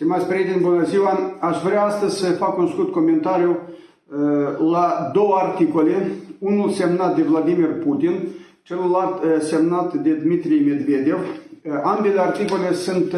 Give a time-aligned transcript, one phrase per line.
[0.00, 1.36] Stimați prieteni, bună ziua!
[1.38, 7.22] Aș vrea astăzi să fac un scurt comentariu uh, la două articole, unul semnat de
[7.22, 8.28] Vladimir Putin,
[8.62, 11.18] celălalt uh, semnat de Dmitri Medvedev.
[11.18, 13.14] Uh, ambele articole sunt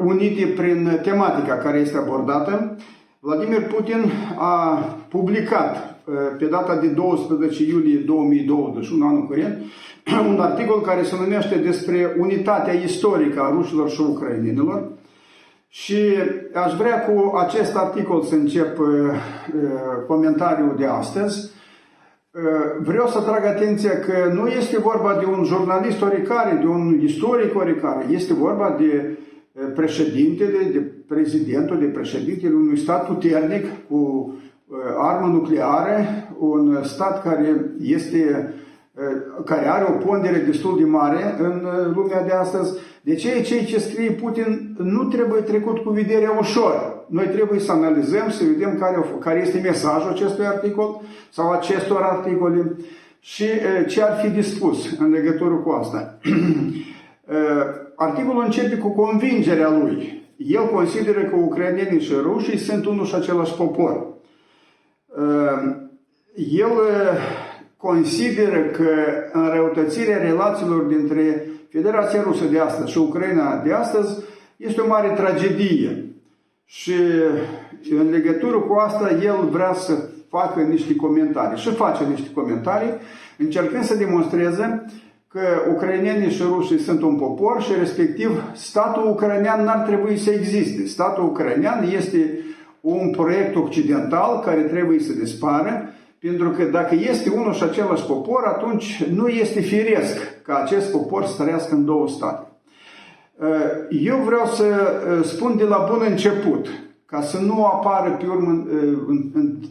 [0.00, 2.76] unite prin tematica care este abordată.
[3.20, 4.04] Vladimir Putin
[4.38, 4.78] a
[5.08, 6.00] publicat
[6.38, 9.58] pe data de 12 iulie 2021, anul curent,
[10.32, 14.95] un articol care se numește despre unitatea istorică a rușilor și ucrainenilor,
[15.82, 15.96] și
[16.54, 19.12] aș vrea cu acest articol să încep uh, uh,
[20.06, 21.50] comentariul de astăzi.
[22.30, 22.42] Uh,
[22.82, 27.56] vreau să trag atenția că nu este vorba de un jurnalist oricare, de un istoric
[27.56, 29.18] oricare, este vorba de
[29.74, 34.32] președintele, de prezidentul, de președintele unui stat puternic cu
[34.98, 36.04] armă nucleară,
[36.38, 38.54] un stat care este
[39.44, 42.78] care are o pondere destul de mare în lumea de astăzi.
[43.00, 47.04] De ce cei ce scrie Putin nu trebuie trecut cu vederea ușor.
[47.06, 52.76] Noi trebuie să analizăm, să vedem care, care este mesajul acestui articol sau acestor articole
[53.20, 53.44] și
[53.88, 56.18] ce ar fi dispus în legătură cu asta.
[57.96, 60.24] Articolul începe cu convingerea lui.
[60.36, 64.06] El consideră că ucrainenii și rușii sunt unul și același popor.
[66.34, 66.70] El
[67.86, 68.90] consideră că
[69.32, 74.16] înrăutățirea relațiilor dintre Federația Rusă de astăzi și Ucraina de astăzi
[74.56, 76.04] este o mare tragedie.
[76.64, 76.92] Și
[77.90, 79.92] în legătură cu asta el vrea să
[80.28, 82.92] facă niște comentarii și face niște comentarii
[83.38, 84.84] încercând să demonstreze
[85.28, 85.40] că
[85.74, 90.86] ucrainenii și rușii sunt un popor și respectiv statul ucrainean n-ar trebui să existe.
[90.86, 92.38] Statul ucrainean este
[92.80, 98.44] un proiect occidental care trebuie să dispară pentru că dacă este unul și același popor,
[98.44, 102.46] atunci nu este firesc ca acest popor să trăiască în două state.
[103.38, 103.46] Uh,
[103.90, 106.68] eu vreau să uh, spun de la bun început,
[107.06, 108.98] ca să nu apară pe urmă uh,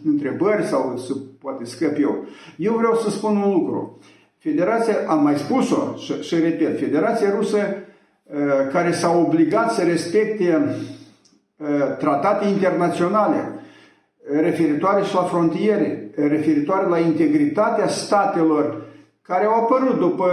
[0.06, 2.26] întrebări sau să poate scăp eu.
[2.58, 4.00] Eu vreau să spun un lucru.
[4.38, 7.58] Federația, am mai spus-o și, și repet, Federația Rusă
[8.72, 10.76] care s-a obligat să respecte
[12.00, 13.55] tratate internaționale
[14.32, 18.82] referitoare și la frontiere, referitoare la integritatea statelor
[19.22, 20.28] care au apărut după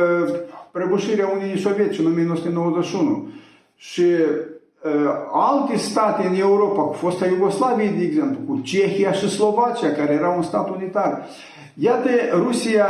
[0.70, 3.28] prăbușirea Uniunii Sovietice în 1991
[3.76, 4.90] și uh,
[5.32, 10.28] alte state în Europa, cu fosta Iugoslavie, de exemplu, cu Cehia și Slovacia, care era
[10.28, 11.26] un stat unitar.
[11.74, 12.86] Iată, Rusia,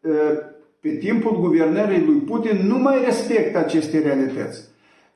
[0.00, 0.12] uh,
[0.80, 4.69] pe timpul guvernării lui Putin, nu mai respectă aceste realități.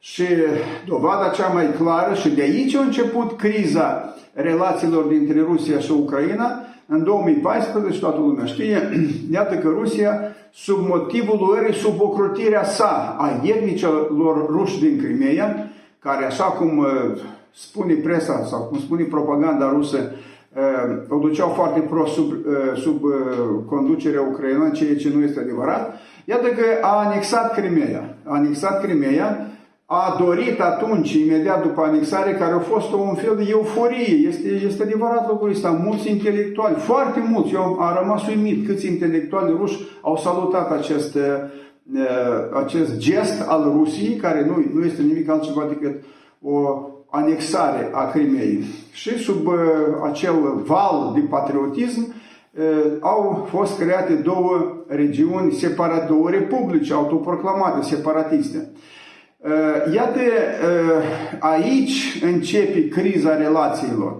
[0.06, 0.24] Și
[0.86, 6.60] dovada cea mai clară, și de aici a început criza relațiilor dintre Rusia și Ucraina,
[6.86, 8.90] în 2014, toată lumea știe,
[9.32, 10.20] iată că Rusia,
[10.52, 16.86] sub motivul luării, sub ocrotirea sa a etnicilor ruși din Crimea, care așa cum uh,
[17.54, 20.12] spune presa sau cum spune propaganda rusă,
[20.56, 23.02] uh, o duceau foarte prost sub, uh, sub
[23.66, 25.94] conducerea ucraineană, ceea ce nu este adevărat,
[26.24, 28.16] iată că a anexat Crimea.
[28.24, 29.48] A anexat Crimea,
[29.86, 34.28] a dorit atunci, imediat după anexare, care a fost un fel de euforie.
[34.28, 35.70] Este, este adevărat lucrul ăsta.
[35.70, 42.00] Mulți intelectuali, foarte mulți, eu am rămas uimit câți intelectuali ruși au salutat acest, uh,
[42.64, 46.02] acest gest al Rusiei, care nu, nu este nimic altceva decât
[46.42, 48.64] o anexare a Crimeei.
[48.92, 49.54] Și sub uh,
[50.02, 52.14] acel val de patriotism,
[52.54, 58.72] uh, au fost create două regiuni separate, două republici autoproclamate, separatiste.
[59.44, 61.04] Uh, iată, uh,
[61.38, 64.16] aici începe criza relațiilor.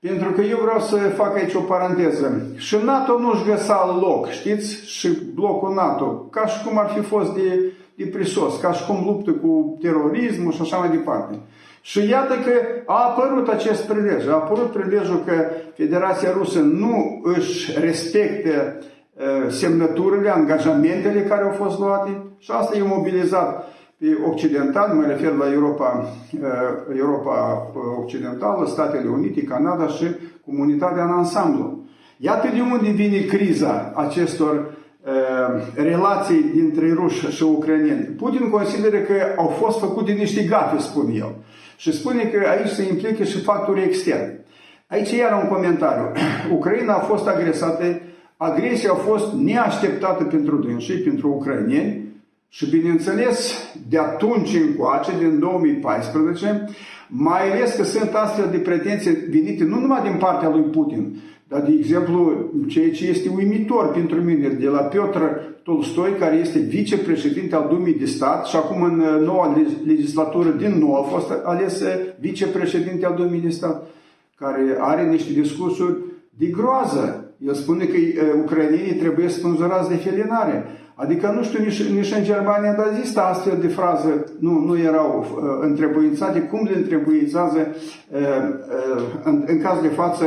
[0.00, 2.46] Pentru că eu vreau să fac aici o paranteză.
[2.56, 4.86] Și NATO nu-și găsa loc, știți?
[4.86, 9.02] Și blocul NATO, ca și cum ar fi fost de, de prisos, ca și cum
[9.04, 11.38] luptă cu terorismul și așa mai departe.
[11.80, 12.52] Și iată că
[12.86, 14.26] a apărut acest prilej.
[14.28, 18.76] A apărut prilejul că Federația Rusă nu își respectă
[19.14, 25.32] uh, semnăturile, angajamentele care au fost luate și asta e mobilizat pe occidental, mă refer
[25.32, 30.04] la Europa, uh, Europa uh, Occidentală, Statele Unite, Canada și
[30.46, 31.84] comunitatea în ansamblu.
[32.16, 38.04] Iată de unde vine criza acestor uh, relații dintre ruși și ucraineni.
[38.04, 41.34] Putin consideră că au fost făcute niște gafe, spune el.
[41.76, 44.38] Și spune că aici se implică și factori externi.
[44.86, 46.12] Aici iar un comentariu.
[46.56, 48.00] Ucraina a fost agresată,
[48.36, 52.03] agresia a fost neașteptată pentru dânsii, pentru ucraineni,
[52.56, 53.52] și bineînțeles,
[53.88, 56.64] de atunci încoace, din 2014,
[57.08, 61.16] mai ales că sunt astfel de pretenții venite nu numai din partea lui Putin,
[61.48, 65.18] Dar, de exemplu, ceea ce este uimitor pentru mine, de la Piotr
[65.62, 70.78] Tolstoi, care este vicepreședinte al Dumii de Stat și acum în uh, noua legislatură din
[70.78, 71.88] nou a fost ales uh,
[72.20, 73.86] vicepreședinte al Dumii de Stat,
[74.38, 75.96] care are niște discursuri
[76.30, 77.34] de groază.
[77.46, 80.83] El spune că uh, ucrainienii trebuie spânzurați de felinare.
[80.94, 85.18] Adică, nu știu, nici, nici în Germania, dar există astfel de frază, nu, nu erau
[85.18, 88.18] uh, întrebuințate, cum le întrebuințează uh,
[88.96, 90.24] uh, în, în caz de față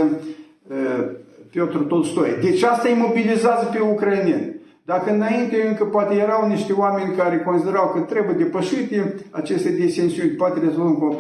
[0.68, 1.06] uh,
[1.50, 2.38] Piotr Tolstoi.
[2.42, 4.56] Deci asta îi mobilizează pe ucraineni.
[4.86, 10.60] Dacă înainte încă poate erau niște oameni care considerau că trebuie depășite aceste disensiuni, poate
[10.60, 11.18] rezolvăm,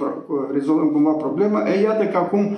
[0.51, 2.57] rezolvăm cumva problema, e iată că acum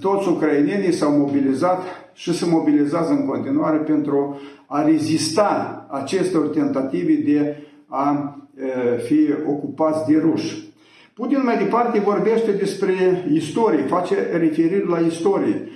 [0.00, 1.82] toți ucrainenii s-au mobilizat
[2.12, 4.40] și se mobilizează în continuare pentru
[4.72, 7.56] a rezista acestor tentative de
[7.86, 8.34] a
[9.04, 10.72] fi ocupați de ruși.
[11.14, 12.92] Putin mai departe vorbește despre
[13.32, 15.68] istorie, face referire la istorie.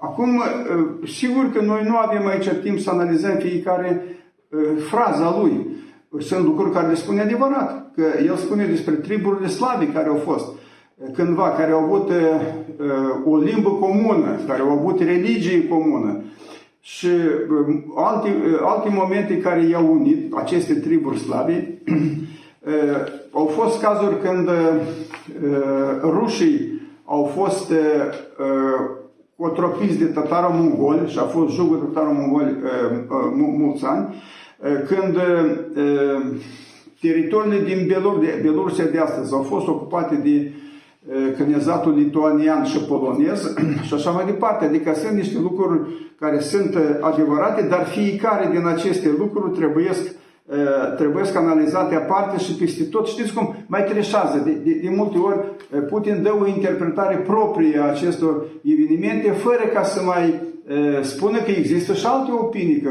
[0.00, 0.42] Acum,
[1.06, 4.02] sigur că noi nu avem aici timp să analizăm fiecare
[4.88, 5.66] fraza lui.
[6.18, 10.46] Sunt lucruri care le spune adevărat, că el spune despre triburile slavi care au fost
[11.12, 12.10] cândva, care au avut
[13.24, 16.22] o limbă comună, care au avut religie comună
[16.80, 17.08] și
[17.96, 18.28] alte,
[18.60, 21.54] alte momente care i-au unit aceste triburi slavi.
[23.32, 24.50] Au fost cazuri când
[26.02, 27.72] rușii au fost
[29.36, 32.56] cotropiți de tataro-mongoli și a fost jugul tataro-mongoli
[33.36, 34.14] mulți ani,
[34.86, 35.16] când
[37.00, 40.52] teritoriile din Belor, de, Belorusia de astăzi au fost ocupate de
[41.36, 43.54] cnezatul lituanian și polonez
[43.86, 44.64] și așa mai departe.
[44.64, 45.80] Adică sunt niște lucruri
[46.18, 49.90] care sunt adevărate, dar fiecare din aceste lucruri trebuie
[50.96, 53.06] trebuie să analizate aparte și peste tot.
[53.06, 53.54] Știți cum?
[53.66, 54.42] Mai treșează.
[54.44, 55.38] De, de, de multe ori
[55.88, 60.34] Putin dă o interpretare proprie a acestor evenimente fără ca să mai
[60.68, 62.90] uh, spună că există și alte opinii, că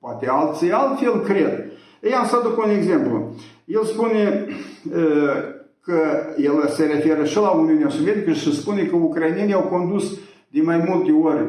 [0.00, 1.64] poate alții altfel cred.
[2.02, 3.34] Ei, am să aduc un exemplu.
[3.64, 4.46] El spune
[4.94, 5.56] uh,
[5.88, 6.00] că
[6.36, 10.18] el se referă și la Uniunea Sovietică și spune că ucrainenii au condus
[10.48, 11.44] de mai multe ori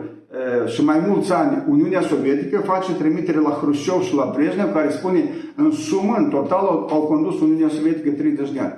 [0.66, 5.24] și mai mulți ani Uniunea Sovietică face trimitere la Hrușov și la Brezhnev, care spune
[5.56, 8.74] în sumă, în total, au condus Uniunea Sovietică 30 de ani.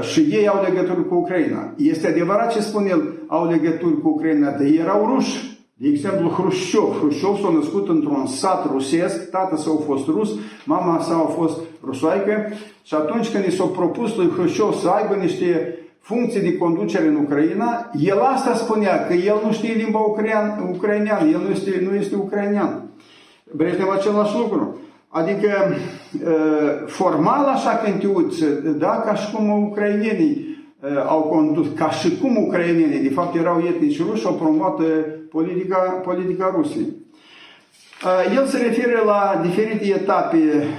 [0.00, 1.74] Și ei au legături cu Ucraina.
[1.76, 5.58] Este adevărat ce spune el, au legături cu Ucraina, dar ei erau ruși.
[5.74, 6.96] De exemplu, Hrușov.
[6.98, 10.30] Hrușov s-a născut într-un sat rusesc, tată său a fost rus,
[10.64, 15.14] mama sa a fost rusoaică și atunci când i s-a propus lui Hrușov să aibă
[15.14, 20.70] niște funcții de conducere în Ucraina, el asta spunea, că el nu știe limba ucraineană,
[20.74, 22.82] ucraineană el nu este, nu este ucrainean.
[23.56, 24.78] Brejnev același lucru.
[25.08, 25.48] Adică,
[26.86, 28.44] formal așa când te uiți,
[28.78, 30.48] da, ca și cum ucrainenii
[31.06, 34.80] au condus, ca și cum ucrainenii, de fapt erau etnici ruși, au promovat
[35.30, 36.99] politica, politica Rusiei.
[38.36, 40.38] El se referă la diferite etape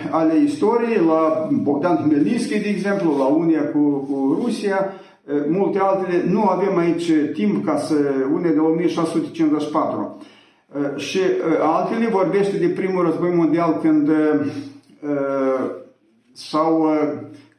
[0.10, 4.94] ale istoriei, la Bogdan Hmelnitski, de exemplu, la Unia cu, cu Rusia,
[5.50, 6.24] multe altele.
[6.30, 7.96] Nu avem aici timp ca să
[8.34, 10.18] une de 1654.
[10.96, 11.20] Și
[11.62, 14.10] altele vorbește de primul război mondial când
[16.34, 16.90] s-au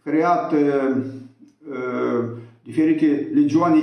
[0.05, 0.55] creat
[2.62, 3.81] diferite legioane,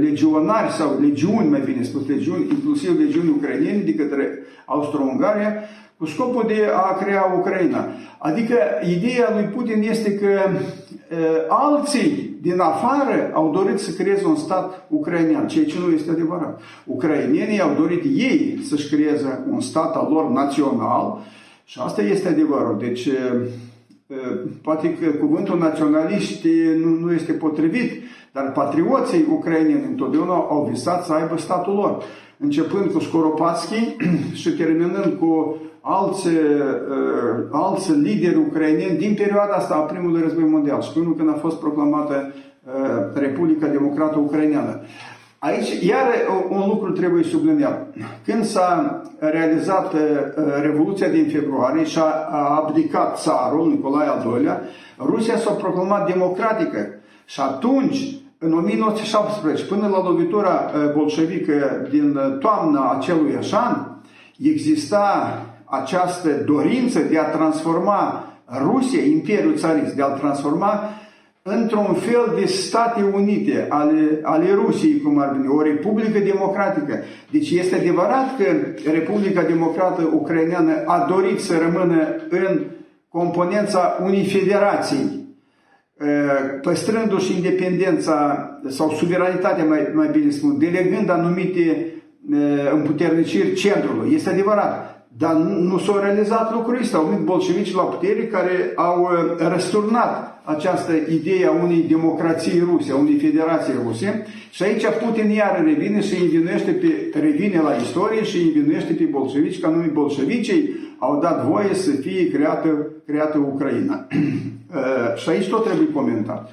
[0.00, 5.54] legionari sau legiuni, mai bine spus, legiuni, inclusiv legiuni ucrainene de către Austro-Ungaria,
[5.96, 7.88] cu scopul de a crea Ucraina.
[8.18, 8.56] Adică
[8.96, 11.16] ideea lui Putin este că e,
[11.48, 16.60] alții din afară au dorit să creeze un stat ucrainean, ceea ce nu este adevărat.
[16.84, 21.18] Ucrainenii au dorit ei să-și creeze un stat al lor național
[21.64, 22.78] și asta este adevărul.
[22.78, 23.08] Deci
[24.62, 26.48] poate că cuvântul naționaliști
[26.82, 32.02] nu, nu este potrivit, dar patrioții ucraineni întotdeauna au visat să aibă statul lor.
[32.38, 33.96] Începând cu Skoropatski
[34.40, 36.34] și terminând cu alți, uh,
[37.50, 41.58] alți lideri ucraineni din perioada asta a primului război mondial și până când a fost
[41.58, 42.72] proclamată uh,
[43.14, 44.80] Republica Democrată Ucraineană.
[45.44, 46.06] Aici, iar
[46.48, 47.94] un lucru trebuie subliniat.
[48.24, 50.00] Când s-a realizat uh,
[50.62, 51.98] Revoluția din februarie și
[52.30, 54.60] a abdicat țarul Nicolae al II-lea,
[54.98, 56.88] Rusia s-a proclamat democratică.
[57.24, 63.76] Și atunci, în 1917, până la lovitura uh, bolșevică din toamna acelui an,
[64.42, 68.24] exista această dorință de a transforma
[68.62, 70.90] Rusia, Imperiul Țarist, de a-l transforma
[71.46, 76.98] într-un fel de State Unite ale, ale Rusiei, cum ar veni, o Republică Democratică.
[77.30, 78.44] Deci este adevărat că
[78.90, 82.60] Republica Democrată Ucraineană a dorit să rămână în
[83.08, 85.22] componența unei federații.
[86.62, 91.94] păstrându-și independența sau suveranitatea, mai, mai bine spun, delegând anumite
[92.72, 94.14] împuterniciri centrului.
[94.14, 94.93] Este adevărat.
[95.18, 96.98] Dar nu s-au realizat lucrurile astea.
[96.98, 102.96] Au venit bolșevici la putere care au răsturnat această idee a unei democrații ruse, a
[102.96, 104.26] unei federații ruse.
[104.50, 109.60] Și aici Putin iar revine și învinuiește pe, revine la istorie și învinuiește pe bolșevici,
[109.60, 114.06] că anume bolșevicii au dat voie să fie creată, creată Ucraina.
[115.20, 116.50] și aici tot trebuie comentat.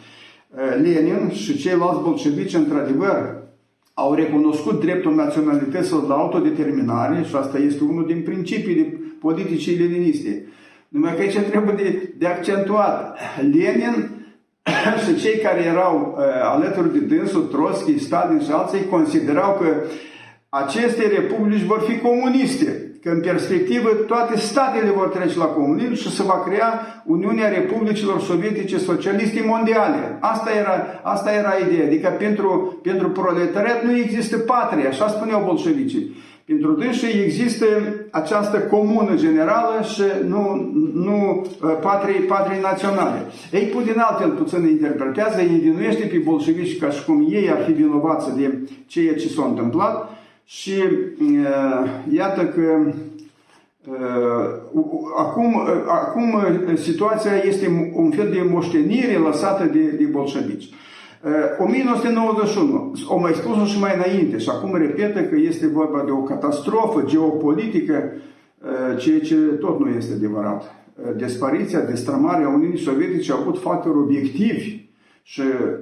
[0.81, 3.40] Lenin și ceilalți bolșevici, într-adevăr,
[4.01, 10.45] au recunoscut dreptul naționalităților la autodeterminare și asta este unul din principiile politicii leniniste.
[10.87, 13.19] Numai că aici trebuie de, de accentuat.
[13.41, 14.09] Lenin
[15.05, 19.67] și cei care erau uh, alături de dânsul, Trotsky, Stalin și alții, considerau că
[20.53, 26.15] aceste republici vor fi comuniste că în perspectivă toate statele vor trece la comunism și
[26.15, 30.17] se va crea Uniunea Republicilor Sovietice Socialiste Mondiale.
[30.19, 31.85] Asta era, asta era ideea.
[31.85, 36.15] Adică pentru, pentru proletariat nu există patrie, așa spuneau bolșevicii.
[36.45, 37.65] Pentru dânsii există
[38.09, 43.25] această comună generală și nu, nu uh, patrii, patrii naționale.
[43.51, 47.71] Ei, Putin altfel puțin interpretează, îi învinuiește pe bolșevici ca și cum ei ar fi
[47.71, 50.19] vinovați de ceea ce s-a întâmplat
[50.51, 50.71] și
[51.21, 52.93] uh, iată că
[53.85, 54.49] uh,
[55.17, 56.35] acum, uh, acum
[56.75, 60.69] situația este un fel de moștenire lăsată de, de bolșevici.
[61.59, 66.23] 1991, o mai spus și mai înainte și acum repetă că este vorba de o
[66.23, 68.11] catastrofă geopolitică,
[68.97, 70.75] ceea ce tot nu este adevărat.
[71.15, 74.80] Dispariția, destrămarea Uniunii Sovietice au avut factori obiectivi
[75.31, 75.41] și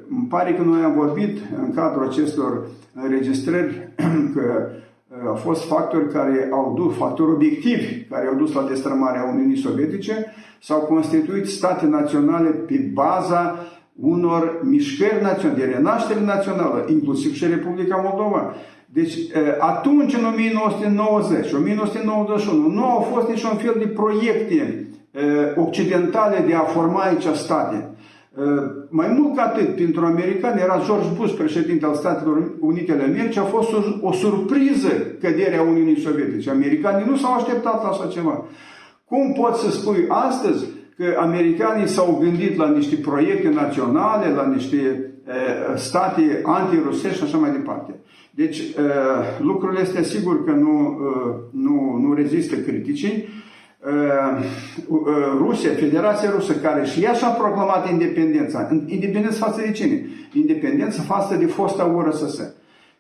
[0.10, 3.90] îmi pare că noi am vorbit în cadrul acestor înregistrări
[4.36, 4.70] că
[5.08, 9.58] uh, au fost factori care au dus, factori obiectivi, care au dus la destrămarea Uniunii
[9.58, 10.26] Sovietice,
[10.62, 13.56] s-au constituit state naționale pe baza
[14.00, 18.54] unor mișcări naționale, de renaștere națională, inclusiv și Republica Moldova.
[18.86, 25.22] Deci uh, atunci, în 1990, 1991, nu au fost niciun fel de proiecte uh,
[25.66, 27.90] occidentale de a forma aici state.
[28.38, 33.04] Ă, mai mult ca atât, pentru americani era George Bush, președinte al Statelor Unite ale
[33.04, 34.90] Americii, a fost o, o surpriză
[35.22, 36.50] căderea Uniunii Sovietice.
[36.50, 38.46] Americanii nu s-au așteptat la așa ceva.
[39.06, 40.66] Cum poți să spui astăzi
[40.98, 47.38] că americanii s-au gândit la niște proiecte naționale, la niște e, state antirusești și așa
[47.38, 48.00] mai departe?
[48.32, 48.74] Deci, e,
[49.40, 51.00] lucrurile astea sigur că nu,
[51.52, 53.28] nu, nu rezistă criticii.
[53.86, 54.46] Uh,
[54.88, 54.98] uh,
[55.38, 58.70] Rusia, Federația Rusă, care și ea și-a proclamat independența.
[58.86, 60.06] Independență față de cine?
[60.34, 62.42] Independență față de fosta URSS.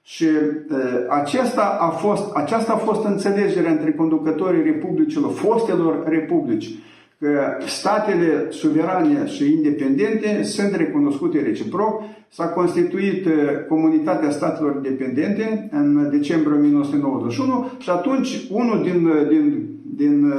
[0.04, 0.78] Și uh,
[1.10, 6.70] aceasta a fost, aceasta a fost înțelegerea între conducătorii republicilor, fostelor republici,
[7.20, 12.02] că statele suverane și independente sunt recunoscute reciproc.
[12.30, 13.28] S-a constituit
[13.68, 20.38] Comunitatea Statelor Independente în decembrie 1991 și atunci unul din, din din uh,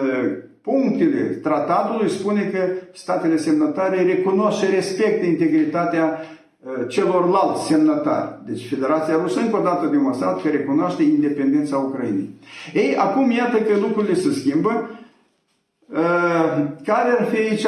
[0.62, 2.58] punctele tratatului spune că
[2.92, 8.38] statele semnătare recunosc și respectă integritatea uh, celorlalți semnătari.
[8.46, 12.30] Deci Federația Rusă încă o dată a demonstrat că recunoaște independența Ucrainei.
[12.74, 14.90] Ei, acum iată că lucrurile se schimbă.
[15.86, 17.66] Uh, care ar fi aici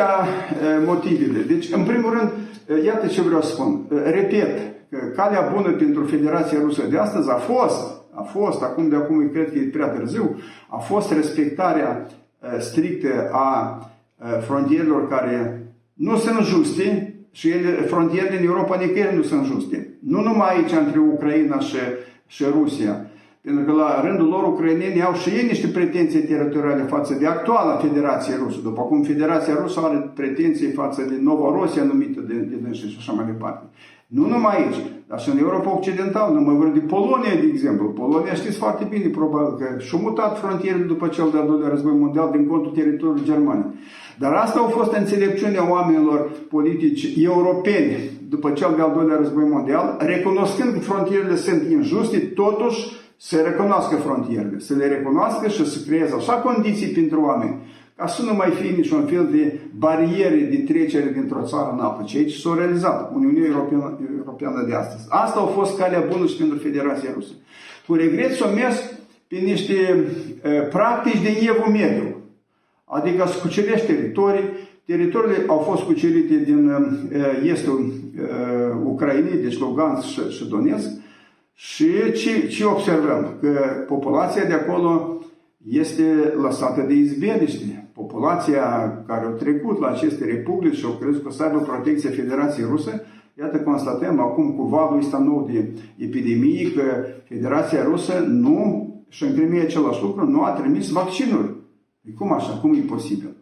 [0.87, 1.43] motivele?
[1.43, 2.31] Deci, în primul rând,
[2.85, 3.81] iată ce vreau să spun.
[4.05, 4.59] Repet,
[4.91, 9.29] că calea bună pentru Federația Rusă de astăzi a fost a fost, acum de acum
[9.29, 10.37] cred că e prea târziu,
[10.69, 12.07] a fost respectarea
[12.59, 13.79] strictă a
[14.41, 19.99] frontierelor care nu sunt juste și ele, frontierele în Europa nicăieri nu sunt juste.
[20.01, 21.77] Nu numai aici între Ucraina și,
[22.27, 23.07] și Rusia.
[23.41, 27.77] Pentru că la rândul lor ucrainenii au și ei niște pretenții teritoriale față de actuala
[27.77, 28.59] Federație Rusă.
[28.63, 33.13] După cum Federația Rusă are pretenții față de Nova numită de, de dânsi și așa
[33.13, 33.65] mai departe.
[34.07, 34.77] Nu numai aici,
[35.13, 37.89] dar și în Europa Occidentală, nu mă vorbim de Polonia, de exemplu.
[37.89, 42.29] Polonia știți foarte bine, probabil, că și-a mutat frontierele după cel de-al doilea război mondial
[42.31, 43.75] din contul teritoriului german.
[44.19, 47.97] Dar asta a fost înțelepciunea oamenilor politici europeni
[48.29, 52.81] după cel de-al doilea război mondial, recunoscând că frontierele sunt injuste, totuși
[53.17, 57.57] să recunoască frontierele, să le recunoască și să creeze așa condiții pentru oameni
[57.97, 62.03] ca să nu mai fie niciun fel de bariere de trecere dintr-o țară în altă,
[62.07, 65.07] ceea ce s-a realizat Uniunea Europeană, Europeană de astăzi.
[65.09, 67.33] Asta a fost calea bună și pentru Federația Rusă.
[67.87, 68.77] Cu regret s-a mers
[69.29, 70.05] pe niște
[70.45, 72.17] uh, practici de evul mediu,
[72.85, 74.45] adică să cucerești teritorii,
[74.85, 76.81] teritoriile au fost cucerite din uh,
[77.43, 80.91] estul uh, Ucrainei, deci Lugansk și, și Donetsk,
[81.55, 83.37] și ce, ce observăm?
[83.41, 85.19] Că populația de acolo
[85.69, 88.63] este lăsată de izbeliște populația
[89.07, 93.03] care a trecut la aceste republici și au crezut că să aibă protecția Federației Rusă,
[93.39, 96.83] iată constatăm acum cu valul ăsta nou de epidemie că
[97.25, 101.55] Federația Rusă nu și în același lucru, nu a trimis vaccinuri.
[102.19, 102.53] Cum așa?
[102.53, 103.37] Cum e posibil?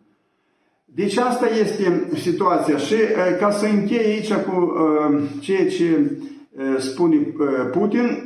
[0.84, 2.94] Deci asta este situația și
[3.38, 6.10] ca să închei aici cu uh, ceea ce
[6.50, 8.08] uh, spune uh, Putin,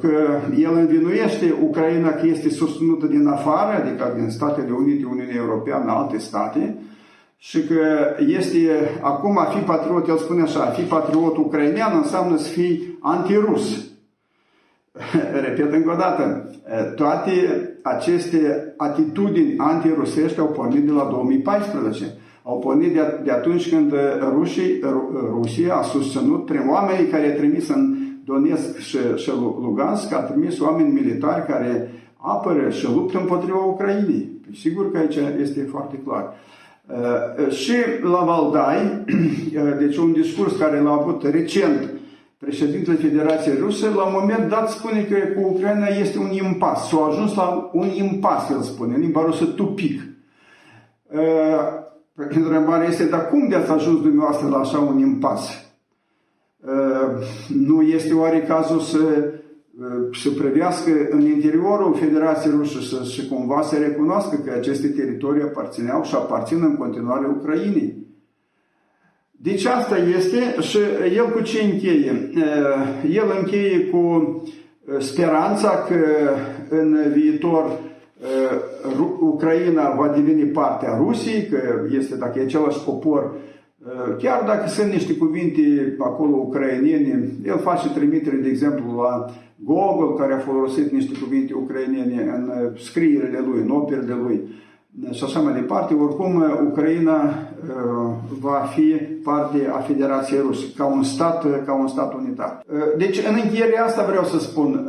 [0.00, 5.90] că el învinuiește Ucraina că este susținută din afară, adică din Statele Unite, Uniunea Europeană,
[5.90, 6.78] alte state,
[7.36, 12.36] și că este acum a fi patriot, el spune așa, a fi patriot ucrainean înseamnă
[12.36, 13.84] să fii antirus.
[15.44, 16.50] Repet încă o dată,
[16.96, 17.32] toate
[17.82, 22.04] aceste atitudini antirusești au pornit de la 2014.
[22.42, 23.92] Au pornit de, de atunci când
[24.34, 24.80] rușii,
[25.30, 30.60] Rusia a susținut prin oamenii care a trimis în Donetsk și, și Lugansk, a trimis
[30.60, 34.40] oameni militari care apără și luptă împotriva Ucrainei.
[34.60, 36.34] Sigur că aici este foarte clar.
[37.50, 39.04] Și la Valdai,
[39.82, 41.90] deci un discurs care l-a avut recent
[42.38, 46.88] președintele Federației Ruse, la un moment dat spune că cu Ucraina este un impas.
[46.88, 50.02] S-a ajuns la un impas, el spune, în limba rusă, tupic.
[52.14, 55.63] Întrebarea este, dar cum de ați ajuns dumneavoastră la așa un impas?
[57.48, 59.32] Nu este oare cazul să,
[60.22, 66.02] să prevească în interiorul Federației Ruse să, și cumva să recunoască că aceste teritorii aparțineau
[66.02, 68.04] și aparțin în continuare Ucrainei?
[69.44, 70.78] Deci asta este și
[71.16, 72.30] el cu ce încheie?
[72.34, 73.98] Eh, el încheie cu
[74.86, 75.96] eh, speranța că
[76.68, 77.64] în viitor
[78.22, 78.58] eh,
[79.20, 81.58] Ucraina va deveni partea Rusiei, că
[81.98, 83.34] este, dacă e același popor,
[84.18, 89.26] chiar dacă sunt niște cuvinte acolo ucrainene, el face trimitere, de exemplu, la
[89.56, 94.62] Gogol, care a folosit niște cuvinte ucrainene în scrierile lui, în operele lui
[95.10, 97.34] și așa mai departe, oricum Ucraina
[98.40, 102.64] va fi parte a Federației Ruse, ca un stat, ca un stat unitar.
[102.96, 104.88] Deci, în încheiere asta vreau să spun.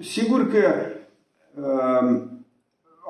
[0.00, 0.62] Sigur că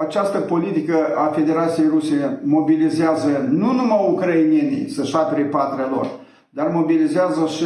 [0.00, 6.06] această politică a Federației Ruse mobilizează nu numai ucrainenii să-și apere patria lor,
[6.50, 7.64] dar mobilizează și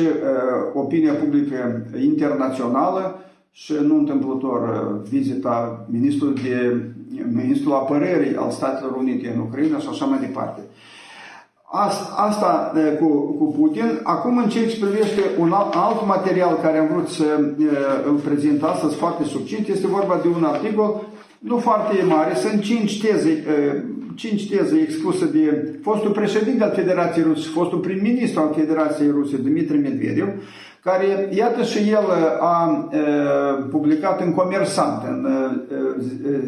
[0.75, 3.25] opinia publică internațională,
[3.57, 6.81] și nu întâmplător uh, vizita ministrului, de,
[7.33, 10.61] ministrul apărării al Statelor Unite în Ucraina și așa mai departe.
[11.71, 13.07] Asta, asta uh, cu,
[13.39, 14.01] cu Putin.
[14.03, 17.25] Acum în ceea ce privește un alt, alt material care am vrut să
[17.59, 17.67] uh,
[18.07, 21.03] îl prezint astăzi foarte succint, este vorba de un articol
[21.45, 23.45] nu foarte mare, sunt cinci teze,
[24.15, 29.79] cinci teze expuse de fostul președinte al Federației Ruse, fostul prim-ministru al Federației Ruse, Dmitri
[29.79, 30.29] Medvedev,
[30.83, 32.05] care, iată și el
[32.41, 32.89] a
[33.71, 35.27] publicat în Comersant, în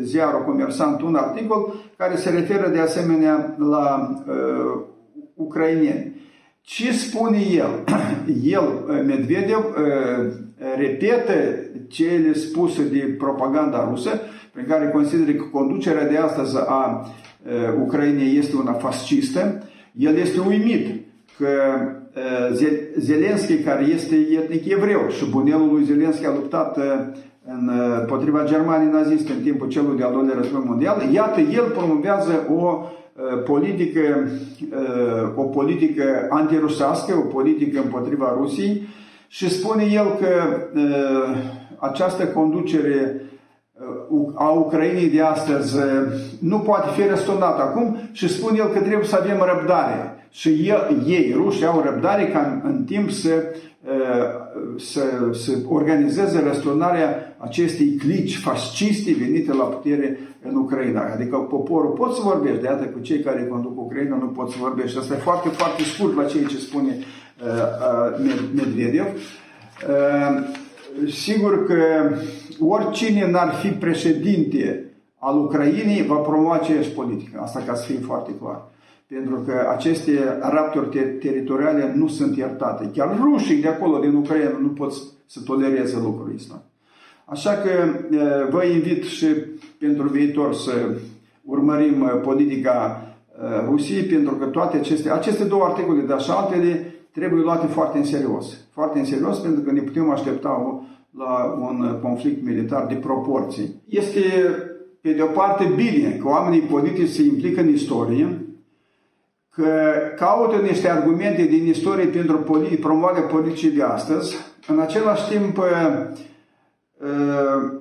[0.03, 4.15] ziarul Comersant, un articol care se referă de asemenea la
[5.35, 6.15] ucraineni.
[6.61, 7.85] Ce spune el?
[8.59, 9.65] El, Medvedev,
[10.77, 11.33] repetă
[11.89, 14.11] cele spuse de propaganda rusă,
[14.53, 17.07] prin care consideră că conducerea de astăzi a
[17.83, 19.63] Ucrainei este una fascistă.
[19.93, 21.05] El este uimit
[21.39, 21.49] că
[22.99, 26.79] Zelenski, care este etnic evreu și bunelul lui Zelenski a luptat
[27.47, 27.71] în,
[28.07, 32.83] potriva Germaniei naziste în timpul celui de-al doilea război mondial, iată, el promovează o
[33.45, 34.29] politică,
[35.35, 38.89] o politică antirusească, o politică împotriva Rusiei
[39.29, 40.57] și spune el că
[41.79, 43.21] această conducere
[44.35, 45.77] a Ucrainei de astăzi
[46.41, 51.03] nu poate fi răsturnată acum și spune el că trebuie să avem răbdare și el,
[51.07, 53.31] ei, rușii, au răbdare ca în, în timp să,
[54.77, 55.01] să,
[55.33, 61.13] să organizeze răsturnarea acestei clici fasciste venite la putere în Ucraina.
[61.15, 64.57] Adică poporul pot să vorbești, de iată cu cei care conduc Ucraina nu pot să
[64.61, 64.99] vorbești.
[64.99, 69.07] Asta e foarte, foarte scurt la ceea ce spune uh, Medvedev.
[71.03, 72.11] Uh, sigur că
[72.61, 74.85] oricine n-ar fi președinte
[75.19, 77.41] al Ucrainei va promova aceeași politică.
[77.43, 78.63] Asta ca să fie foarte clar
[79.09, 82.91] pentru că aceste rapturi ter- teritoriale nu sunt iertate.
[82.95, 84.93] Chiar rușii de acolo, din Ucraina, nu pot
[85.27, 86.63] să tolereze lucrul ăsta.
[87.25, 87.71] Așa că
[88.51, 89.27] vă invit și
[89.79, 90.73] pentru viitor să
[91.45, 93.01] urmărim politica
[93.69, 98.05] Rusiei, pentru că toate aceste, aceste două articole, dar și altele, trebuie luate foarte în
[98.05, 98.57] serios.
[98.73, 103.83] Foarte în serios, pentru că ne putem aștepta la un conflict militar de proporții.
[103.89, 104.21] Este,
[105.01, 108.41] pe de o parte, bine că oamenii politici se implică în istorie,
[109.51, 109.67] că
[110.17, 112.37] caută niște argumente din istorie pentru
[112.81, 115.59] promovarea politicii de astăzi, în același timp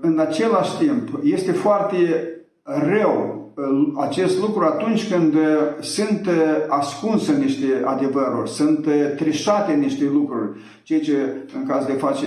[0.02, 2.30] în același timp, este foarte
[2.63, 3.35] rău
[3.98, 5.36] acest lucru atunci când
[5.80, 6.30] sunt
[6.68, 12.26] ascunse niște adevăruri, sunt trișate niște lucruri, ceea ce în caz de, face,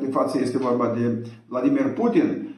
[0.00, 2.56] de față este vorba de Vladimir Putin,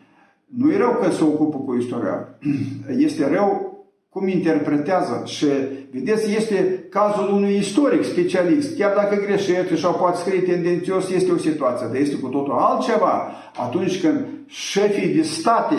[0.57, 2.39] nu e rău că se ocupă cu istoria,
[3.07, 3.71] este rău
[4.09, 5.23] cum interpretează.
[5.25, 5.47] Și,
[5.91, 8.77] vedeți, este cazul unui istoric specialist.
[8.77, 13.31] Chiar dacă greșește sau poate scrie tendențios, este o situație, dar este cu totul altceva.
[13.57, 15.75] Atunci când șefii de state,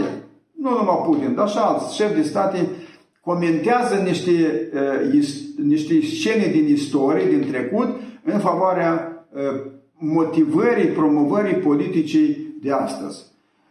[0.61, 2.69] nu numai Putin, dar și alți șefi de state,
[3.21, 4.31] comentează niște,
[4.73, 5.23] uh,
[5.63, 7.87] niște scene din istorie, din trecut,
[8.23, 9.61] în favoarea uh,
[9.97, 13.25] motivării, promovării politicii de astăzi.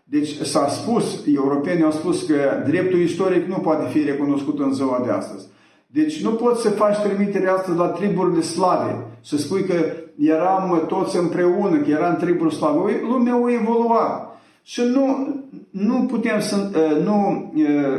[0.04, 5.02] Deci s-a spus, europenii au spus că dreptul istoric nu poate fi recunoscut în ziua
[5.04, 5.46] de astăzi.
[5.86, 9.74] Deci nu poți să faci trimitere astăzi la triburile slave, să spui că
[10.18, 13.00] eram toți împreună, că eram triburi slave.
[13.02, 14.40] Lumea a evoluat.
[14.62, 15.34] Și nu,
[15.70, 17.50] nu putem să ă, nu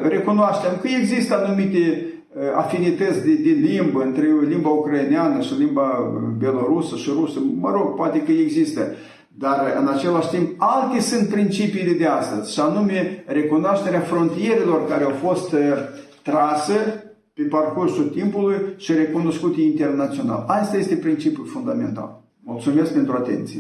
[0.04, 2.06] ă, recunoaștem că există anumite
[2.40, 7.40] ă, afinități de, de limbă între limba ucraineană și limba belorusă și rusă.
[7.60, 8.82] Mă rog, poate că există.
[9.38, 15.12] Dar în același timp, alte sunt principiile de astăzi, și anume recunoașterea frontierelor care au
[15.12, 15.60] fost uh,
[16.24, 17.04] trase
[17.34, 20.44] pe parcursul timpului și recunoscute internațional.
[20.48, 22.22] Asta este principiul fundamental.
[22.44, 23.60] Mulțumesc pentru atenție!